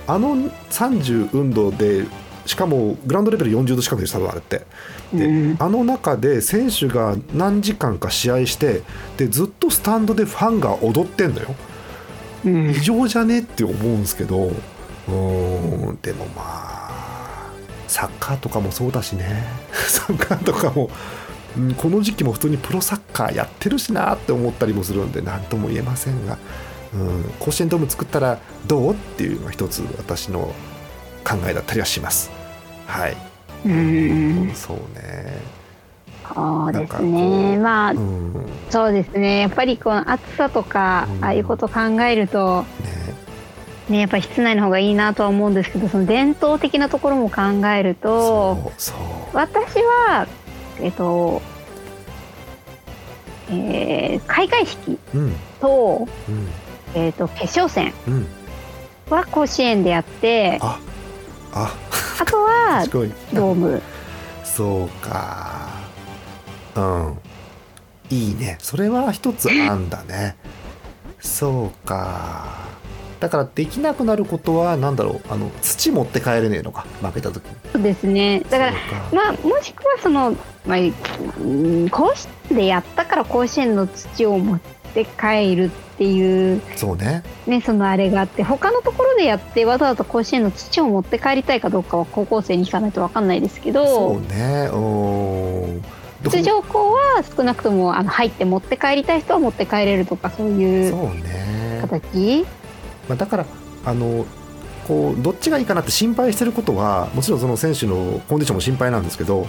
[0.07, 0.35] あの
[0.69, 2.05] 30運動で
[2.45, 4.65] しかもグラウンドレベル40度近くでした多分あれって。
[5.13, 5.57] で、うん。
[5.59, 8.81] あの中で選手が何時間か試合して
[9.17, 11.55] でずっとスタンドでファンが踊ってんのよ。
[12.45, 12.69] うん。
[12.71, 17.51] 異常じゃねって思うんですけどうーんでもまあ
[17.87, 19.43] サッカーとかもそうだしね。
[19.87, 20.91] サッカーとかも、うん
[21.77, 26.37] この時期も普通にプロサッカーやってるしなって思ったりもするんで何とも言えませんが、
[26.93, 30.53] うん、甲子園ドーム作ったらどうっていうのが一つ私の
[31.23, 32.31] 考えだったりはします。
[32.87, 33.17] はい。
[33.65, 34.51] うん。
[34.53, 35.37] そうね。
[36.33, 37.55] そうですね。
[37.57, 38.33] うまあうん。
[38.33, 39.39] ねそうですね。
[39.41, 41.23] やっぱりこの暑さとか、うん。
[41.25, 42.65] ああいうことを考えると
[43.89, 43.99] ね。
[43.99, 48.71] やっぱり室内の方がいいなとは思うんですけどその伝統的なところも考えると
[49.33, 50.27] 私は
[50.79, 51.41] えっと
[53.49, 55.35] えー開会式うん。
[55.59, 56.47] と,、うん。
[56.95, 58.27] えっと決勝戦うん。
[59.09, 60.79] は甲子園でやってあ
[61.53, 61.75] あ。
[62.19, 63.81] あとはドーム。
[64.43, 65.69] そうか。
[66.75, 67.17] うん。
[68.09, 68.57] いいね。
[68.59, 70.35] それは一つ案だね。
[71.19, 72.71] そうか。
[73.19, 75.33] だからできなくなることは何だろう。
[75.33, 76.85] あの土持って帰れねえのか。
[77.01, 77.55] 負けた時に。
[77.71, 78.41] そうですね。
[78.49, 78.73] だから
[79.13, 80.35] まあもしくはその、
[80.65, 84.59] まあ、うん甲子園でやったから甲子園の土を持
[84.91, 87.23] って帰るっていうそうね。
[87.47, 94.69] ねそのあれがあって他のところでやってわざわざ甲子園の土を持って帰りたいかどうかは高校生に聞かないと分かんないですけそどうね。
[94.73, 95.81] うん
[96.21, 101.79] ど通常校は少なくともあの入って持って帰りたい人は持って帰れるとかそういうそうね。
[101.81, 102.45] 形？
[103.09, 103.45] まあ、だから
[103.85, 104.25] あの
[104.87, 109.47] こうどっちがいいかなって心配してることはもちろんその選手のコンディションも心配なんですけど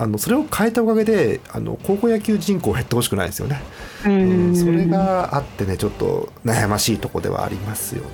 [0.00, 3.60] あのそれを変えたおかげであの高校野球人口減ってほしくないですよね、
[4.06, 8.08] ううんんそれがあってねちょっと悩ましいとこではありますよね。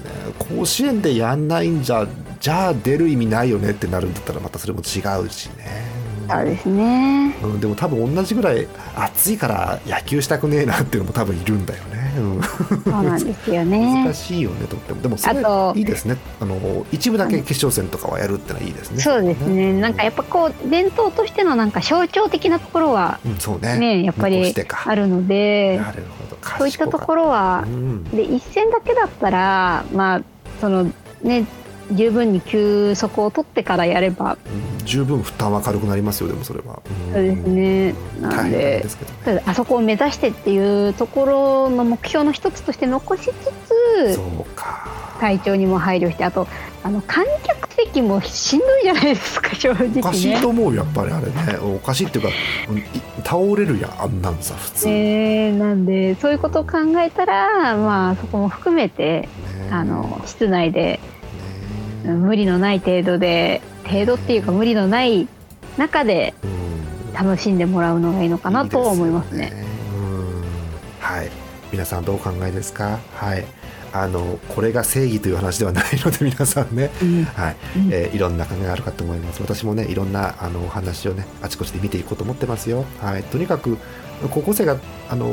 [0.59, 2.09] 甲子園でやんないんじゃ
[2.41, 5.87] じゃあ出る意味ないよねってなるんだったらまたそれも違うしね。
[6.29, 7.37] そうですね。
[7.41, 12.43] うん、でも多分同じぐらい暑いから野球したくねえなっていうのも多分いるんだよね、うん。
[12.43, 14.05] そうなんですよね。
[14.05, 15.03] 難しいよねとっても。
[15.03, 15.43] でもそれ
[15.79, 16.17] いいですね。
[16.41, 19.01] あの一部だけ決勝戦とかはやるってのはいいですね。
[19.01, 19.73] そうですね。
[19.73, 23.79] なんかやっぱこう伝統としてのなんか象徴的なところはうんそうね。
[23.79, 24.55] ねやっぱり
[24.87, 26.37] あるのでなるほど。
[26.59, 27.65] そういったところは
[28.13, 30.23] で一戦だけだったらまあ
[30.61, 31.47] そのね
[31.93, 34.39] 十分に休息を取ってからやれば。
[34.47, 37.95] うん十分負担は軽くなりますよでもそれは、んそうですね。
[38.19, 38.23] うん。
[38.23, 38.87] なんで
[39.27, 39.43] ね。
[39.45, 43.33] あそこを目指してっていうところの目標の一つとして残しつ
[44.07, 44.87] つそうか。
[45.21, 46.47] 体調にも配慮してあと
[46.83, 50.01] あの観客席もしんどいじゃないですか正直ね。
[50.01, 51.59] おかしいと思うよやっぱりあれね。
[51.59, 52.31] おかしいっていうか
[53.25, 59.29] 倒れるやんあんなんさ普通、ねねなんでそういうことを考えたらまあそこも含めて
[59.71, 61.16] あの室内でね
[62.15, 65.29] 無理のない程度で程度っていうか無理のない
[65.77, 69.53] 中でうん楽しんでもらうのがいいのかなとは思いますね。
[71.01, 71.31] はい。
[71.73, 72.99] 皆さんどうお考えですか？
[73.15, 73.45] はい。
[73.93, 79.41] あのこれが正義という話ではないので皆さんね、うんはい、うんえーいろんな考えがあるかと思います。
[79.41, 82.85] 私もねいろんなあのお話をねあちこちで見ていこうと思ってますよ。
[83.01, 83.23] はい。
[83.23, 83.79] とにかく
[84.31, 84.77] 高校生が
[85.09, 85.27] あの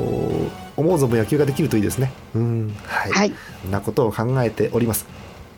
[0.77, 2.13] 思う存分野球ができるといいですね。
[2.33, 2.73] うん。
[2.85, 3.11] はい。
[3.11, 5.05] はい、そんなことを考えております。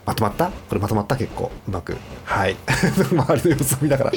[0.05, 0.47] まとまった？
[0.69, 1.15] これまとまった？
[1.17, 1.97] 結構うまく。
[2.25, 2.55] はい。
[3.11, 4.11] 周りの様子を見ながら、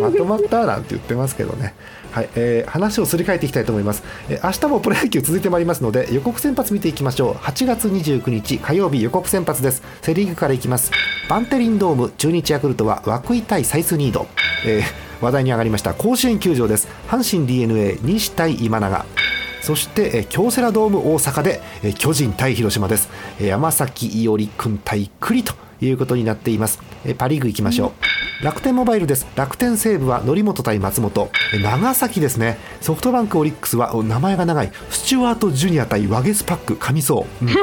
[0.00, 0.66] まとまった？
[0.66, 1.74] なんて言ってますけどね。
[2.12, 2.28] はい。
[2.34, 4.02] えー話をすり替えていきたいと思います。
[4.28, 7.34] えー明日もプロ野球続いてまいりますので、予告先発見ていきましょう。
[7.34, 9.82] 8月29日火曜日予告先発です。
[10.02, 10.90] セリーグからいきます。
[11.28, 14.26] バンテリンドーム中日ヤクルトは涌井対サイスニード。
[14.66, 16.86] えー話題に上がりました甲子園球場です。
[17.08, 19.04] 阪神 DNA 西対今永。
[19.60, 23.08] そして、えー京セラドーム大阪で、えー巨人対広島です。
[23.40, 26.80] えー山崎伊織君対栗ということになっています。
[27.04, 27.92] えーパ・リーグ行きましょ
[28.40, 28.44] う。
[28.44, 29.26] 楽天モバイルです。
[29.34, 31.30] 楽天西武は則本対松本。
[31.52, 32.58] えー長崎ですね。
[32.80, 34.70] ソフトバンクオリックスはお名前が長い。
[34.90, 37.44] スチュワート・ジュニア対ワゲスパック、神そう。
[37.44, 37.54] うん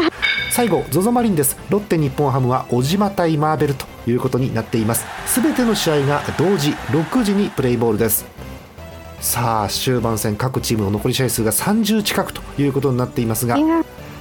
[0.51, 1.57] 最後、ZOZO マリンです。
[1.69, 5.05] ロッテ日本ハムは小島対マーベルということになっています。
[5.27, 8.25] すべての試合が同時6時にプレイボールです。
[9.25, 13.57] さあ終盤戦各チームの残り試合数が30近くということになっていますが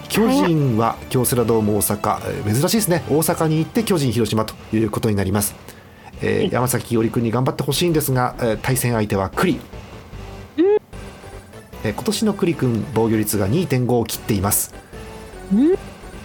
[0.09, 3.05] 巨人は京セラドーム大阪えー珍しいですね。
[3.11, 5.55] 大阪に行って巨人広島ということになります、
[6.23, 9.61] えー山崎伊織君に頑張ってほしいんですが、えー対戦相手は栗、
[10.57, 14.75] えー今年の栗君防御率が2.5を切っています。
[15.53, 15.75] うん。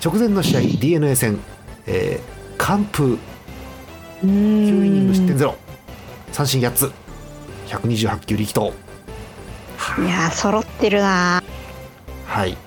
[0.02, 1.38] 直前の試合 d n a 戦、
[1.86, 3.18] えー完封。
[4.24, 5.56] 9イニング失点ゼロ。
[6.32, 6.92] 三振8つ
[7.70, 8.74] 128球力投。
[9.98, 11.42] いやー揃ってるな
[12.26, 12.58] はい。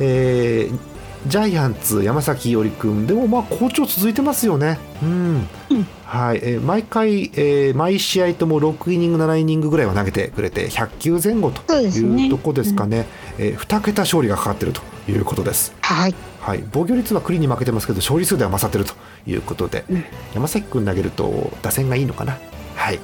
[0.00, 0.78] えー
[1.26, 3.04] ジャイアンツ山崎伊織君。
[3.04, 4.78] でもまあ好調続いてますよね。
[5.02, 5.86] うん、うん。
[6.04, 13.06] はい、えー毎回、えー毎試合とも6イニング7イニングぐらいは投げてくれて100球前後というとこですかね。
[13.38, 15.74] えー2桁勝利がかかっているということです。
[15.80, 16.14] はい。
[16.40, 18.94] はい、防御率はクリに負けてますけど勝利数では勝ってると
[19.26, 20.04] いうことで、うん。
[20.32, 22.38] 山崎君投げると打線がいいのかな。
[22.76, 23.00] はい、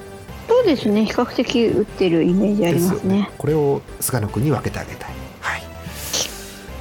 [0.48, 5.10] そうですね比較的打ってるイメージありますですよねこれを菅野君に分けてあげたい。
[5.40, 5.62] はい、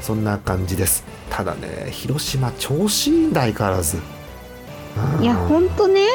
[0.02, 1.04] そんな感じです。
[1.30, 3.98] ただね、広島調子いいんだ相変わらず。
[3.98, 6.06] うんいやほんとね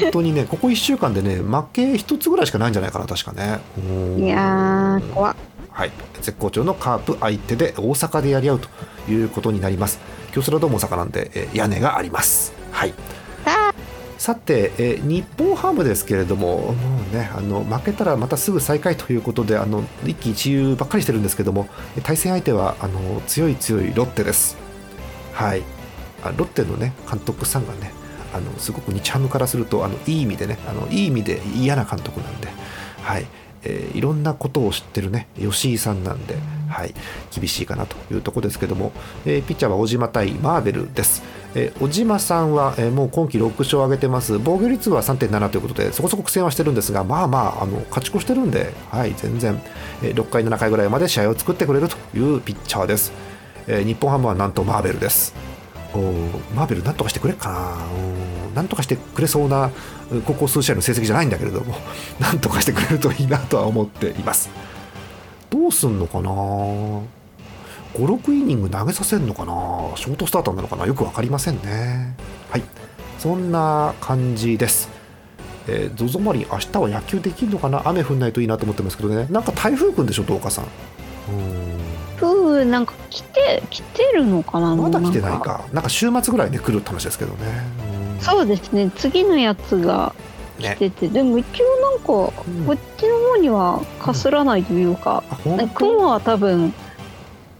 [0.00, 3.58] 本当にね、ここ1週間でね、負け1つぐらいしかないんじゃないかな、確かね。
[3.78, 3.80] う
[4.20, 5.36] んいやー怖っ
[5.70, 8.68] はい、絶好調のカープ相手で大阪でやり合うと
[9.10, 9.98] いうことになります。
[10.32, 12.52] 京セラドーム大阪なんで、えー屋根があります。
[12.70, 12.94] はい。
[14.26, 24.56] さて、えー日本ハムですけれども、もうね、あの負けたらまたすぐ最下位ということで、あの一喜一憂ばっかりしてるんですけども、え対戦相手はあの強い強いロッテです。
[25.32, 25.62] はい、
[26.24, 27.92] あロッテのね監督さんがね、
[28.34, 32.48] あのすごく日ハムからするとあのいい意味でね、あのいい意味で嫌な監督なんで、
[33.02, 33.26] はい。
[33.62, 36.34] えーいろんなことを知ってるね吉井さんなんで、
[36.68, 36.94] はい、
[37.34, 38.92] 厳しいかなというところですけども、
[39.24, 41.22] えーピッチャーは小島対マーベルです、
[41.54, 44.38] えー小島さんは、えーもう今季6勝を挙げてます。
[44.38, 49.60] 防御率は3.7ということでそこそこ苦戦はしてるんですがまあまああの勝ち越してるんで、はい、全然、
[50.02, 53.12] えー6回7回ぐらいまで試合を作ってくれるというピッチャーです、
[53.66, 55.34] えー日本ハムはなんとマーベルです。
[55.94, 57.76] おーマーベルなんとかしてくれかな。
[58.54, 59.70] なんとかしてくれそうな
[60.10, 61.74] うんここ数試合の成績じゃないんだけれども
[62.18, 64.48] なんとかしてくれるといいなとは思っています。
[65.50, 66.30] どうすんのかな
[67.94, 69.52] ？56イニング投げさせるのかな？
[69.96, 70.86] ショートスターターなのかな？
[70.86, 72.16] よく分かりませんね。
[72.50, 72.62] はい。
[73.18, 74.88] そんな感じです。
[75.68, 77.82] えー、ZOZO マリン明日は野球できるのかな？
[77.86, 79.26] 雨降んないといいなと思ってますけどね。
[79.30, 80.64] なんか台風来るんでしょどうかさん。
[80.64, 80.68] う
[82.18, 85.64] プーなんか来て来てるのかなんまだ来てないんか。
[85.72, 87.38] なんか週末ぐらいで来るって話ですけどね。
[88.18, 88.20] うん。
[88.20, 88.90] そうですね。
[88.96, 90.14] 次のやつが
[90.58, 91.08] ね出て。
[91.08, 92.12] でも一応なんか
[92.46, 92.64] うん。
[92.66, 95.68] こっちの方にはかすらないというか、あ本当？
[95.68, 96.72] 雲は多分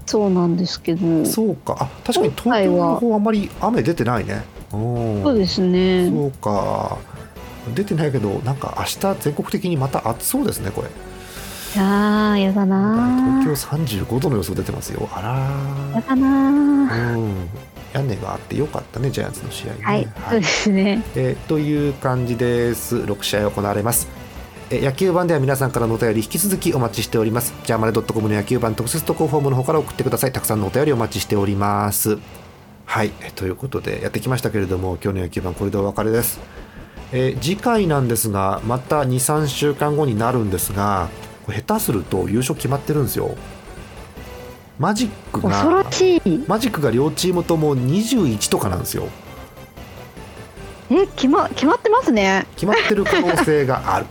[0.06, 1.24] そうなんですけど。
[1.24, 1.76] そそうか。
[1.80, 4.44] あ確かに東京の方あんまり雨出てないね。
[4.72, 6.10] うんうですね。
[6.10, 6.98] そうか。
[7.74, 10.88] 出てないけどなんか明日全国的にまた暑そうですねこれ。
[10.88, 13.66] いやーやだな東京
[14.06, 15.08] 35度の予想出てますよ。
[15.12, 15.20] あ
[15.92, 17.18] らやだなー。
[17.18, 17.48] うん。
[17.92, 19.78] 屋根があってよかったねジャイアンツの試合ね。
[19.82, 21.02] はい、そうですね。
[21.16, 22.96] えーという感じです。
[22.96, 24.06] 6試合行われます。
[24.06, 24.25] えー
[24.70, 27.54] 野球版では皆さんからのお便り引き続きお待ちしております。
[27.64, 30.32] ジャーマネドットコムの野球版特設投稿フォームの方から送ってください。
[30.32, 32.18] たくさんのお便りお待ちしております。
[32.84, 33.12] はい。
[33.20, 36.40] えーということでやってきましたけれども今日の野球版これでお別れです。
[37.12, 41.10] えー次回なんですがまた23週間後になるんですが
[41.46, 43.36] 下手すると優勝決まってるんですよ。
[44.80, 46.44] マジック恐ろがしい。
[46.48, 49.06] マジックが両チームとも21とかなんですよ。
[50.90, 52.46] え決ま決まってますね。
[52.56, 54.06] 決まってる可能性がある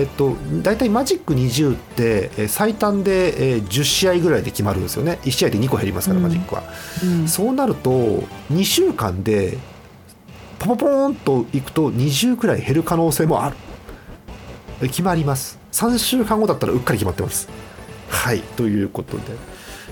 [0.00, 5.18] えっと大体マジック20ってえー最短で、えー10試合ぐらいで決まるんですよね。
[5.22, 6.24] 1試合で2個減りますから、うん。
[6.24, 6.62] マジックは。
[7.04, 7.28] うん。
[7.28, 7.90] そうなると
[8.52, 9.58] 2週間で
[10.58, 13.56] ポポポーンといくと20くらい減る可能性もある。
[14.82, 15.58] え決まります。
[15.72, 17.48] 3週間後だったらうっかり決まってます。
[18.08, 18.40] はい。
[18.40, 19.22] ということで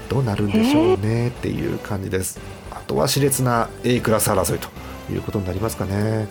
[0.08, 2.40] どうなるんでしょうねっていう感じです。
[2.70, 4.68] あとは熾烈な A クラス争いと
[5.12, 6.28] いうことになりますかね。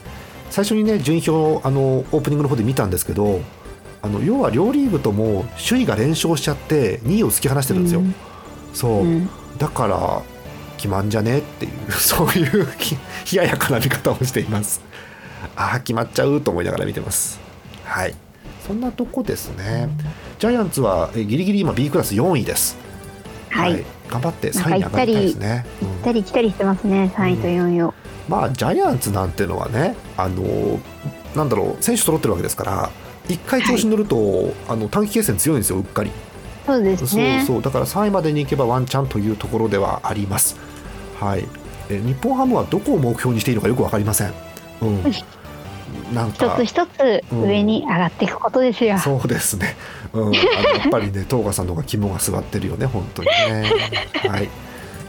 [0.50, 3.42] 最初にね順位表をあのオープニングの方で見たんですけど
[4.08, 8.15] あの要は両リーグとも首位が連勝しちゃって2位を突き放してるんですよ、うん。
[8.74, 9.30] そう、うん。
[9.58, 10.22] だから
[10.78, 11.39] 決まんじゃね？
[11.39, 12.96] っていう そういうひ
[13.36, 14.82] 冷ややかな見方をしています。
[15.56, 17.39] ああ決まっちゃうと思いながら見てます。
[17.84, 18.15] はい。
[18.65, 19.89] そんなとこですね。
[20.39, 22.78] ジャイアンツはえギリギリ今 B クラス4位です。
[23.50, 25.65] はい、頑張って3位に上がりたいですね。
[25.82, 27.12] 行ったり来たりしてますね。
[27.15, 27.93] 3位と4位を、
[28.30, 30.80] まあジャイアンツなんてのはねあの
[31.36, 32.89] なんだろう選手揃ってるわけですから
[33.30, 36.12] 一回調子に乗ると、あの短期決戦強いんですようっかり。
[36.66, 37.44] そうですね。
[37.46, 37.62] そうそう。
[37.62, 40.58] だから3位までに行けばワンチャンというところではあります。
[41.20, 41.46] はい、
[41.90, 44.34] え日本ハムはどこを目標にしていいのかよく分かりません。
[44.82, 45.04] うん、
[46.13, 49.76] なん一かつ一つ上に上がっていくことですよ、そうですね、
[50.13, 50.42] うん、あのや
[50.88, 53.72] っぱりね 東賀さんの方が肝が据わってるよね本当にね。
[54.30, 54.50] はい、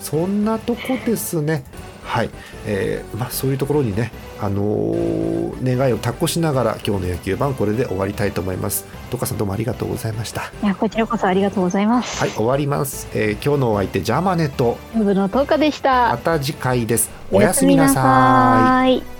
[0.00, 1.64] そんなとこですね。
[2.04, 2.30] はい、
[2.66, 4.10] えーまあ、そういうところにね、
[4.40, 8.86] あのー願いを託しながら今日の野球版これで終わりたいと思います。
[9.06, 10.52] 東賀さんどうもありがとうございました。
[10.62, 13.08] いやこちらこそありがとうございます、はい、終わります。
[13.12, 17.10] えー今日のお相手ジャーマネと部の10日でしたまた次回です。
[17.30, 18.92] おやすみなさい。
[18.92, 19.17] おやすみなさい